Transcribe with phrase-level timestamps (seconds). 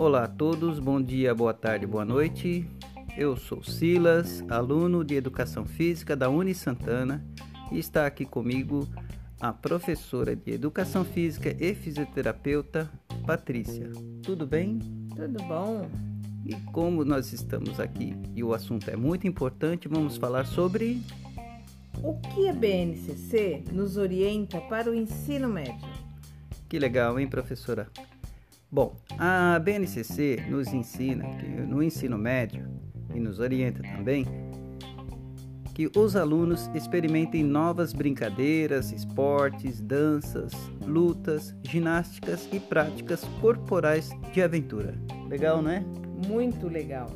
[0.00, 2.66] Olá a todos, bom dia, boa tarde, boa noite.
[3.18, 7.22] Eu sou Silas, aluno de Educação Física da Uni Santana
[7.70, 8.88] e está aqui comigo
[9.38, 12.90] a professora de Educação Física e fisioterapeuta
[13.26, 13.90] Patrícia.
[14.22, 14.78] Tudo bem?
[15.14, 15.86] Tudo bom.
[16.46, 21.02] E como nós estamos aqui e o assunto é muito importante, vamos falar sobre
[22.02, 25.90] o que a BNCC nos orienta para o ensino médio.
[26.70, 27.86] Que legal, hein, professora?
[28.72, 31.24] Bom, a BNCC nos ensina
[31.66, 32.68] no ensino médio
[33.12, 34.24] e nos orienta também
[35.74, 40.52] que os alunos experimentem novas brincadeiras, esportes, danças,
[40.86, 44.94] lutas, ginásticas e práticas corporais de aventura.
[45.28, 45.84] Legal, não é?
[46.28, 47.08] Muito legal.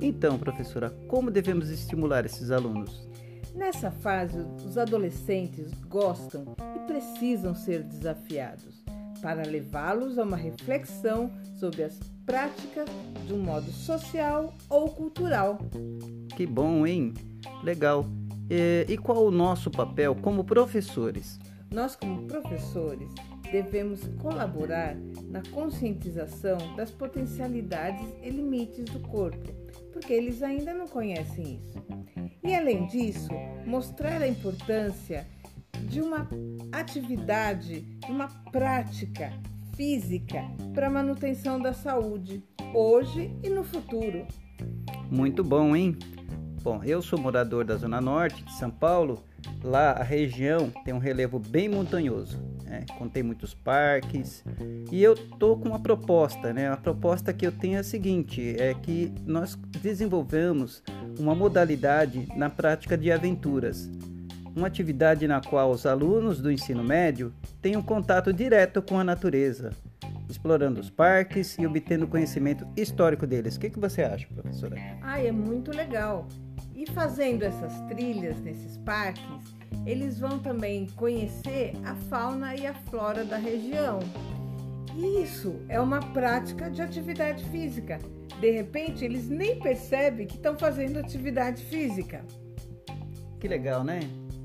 [0.00, 3.06] Então, professora, como devemos estimular esses alunos?
[3.54, 8.87] Nessa fase, os adolescentes gostam e precisam ser desafiados
[9.20, 12.88] para levá-los a uma reflexão sobre as práticas
[13.26, 15.58] de um modo social ou cultural.
[16.36, 17.14] Que bom, hein?
[17.62, 18.06] Legal.
[18.50, 21.38] E, e qual o nosso papel como professores?
[21.70, 23.10] Nós, como professores,
[23.50, 24.96] devemos colaborar
[25.30, 29.52] na conscientização das potencialidades e limites do corpo,
[29.92, 31.78] porque eles ainda não conhecem isso.
[32.42, 33.28] E além disso,
[33.66, 35.26] mostrar a importância
[35.86, 36.28] de uma
[36.72, 39.32] atividade, de uma prática
[39.76, 42.42] física para manutenção da saúde,
[42.74, 44.26] hoje e no futuro.
[45.10, 45.96] Muito bom, hein?
[46.62, 49.22] Bom, eu sou morador da Zona Norte de São Paulo.
[49.62, 52.84] Lá a região tem um relevo bem montanhoso, né?
[52.98, 54.44] contém muitos parques.
[54.90, 56.68] E eu tô com uma proposta, né?
[56.68, 60.82] A proposta que eu tenho é a seguinte: é que nós desenvolvemos
[61.18, 63.88] uma modalidade na prática de aventuras
[64.58, 67.32] uma atividade na qual os alunos do ensino médio
[67.62, 69.70] têm um contato direto com a natureza,
[70.28, 73.54] explorando os parques e obtendo conhecimento histórico deles.
[73.54, 74.76] O que, que você acha, professora?
[75.00, 76.26] Ah, é muito legal.
[76.74, 79.24] E fazendo essas trilhas nesses parques,
[79.86, 84.00] eles vão também conhecer a fauna e a flora da região.
[84.96, 87.98] E isso é uma prática de atividade física.
[88.40, 92.24] De repente, eles nem percebem que estão fazendo atividade física.
[93.38, 94.00] Que legal, né?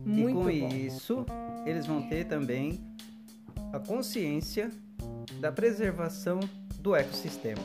[0.05, 0.75] Muito e com bom.
[0.75, 1.25] isso,
[1.65, 2.79] eles vão ter também
[3.71, 4.69] a consciência
[5.39, 6.39] da preservação
[6.79, 7.61] do ecossistema.